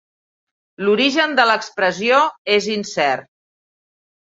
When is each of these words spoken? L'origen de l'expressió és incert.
L'origen 0.87 1.35
de 1.41 1.45
l'expressió 1.51 2.23
és 2.57 2.71
incert. 2.79 3.31